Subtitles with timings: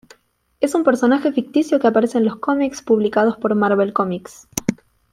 [0.59, 4.47] Es un personaje ficticio que aparece en los cómics publicados por Marvel Comics.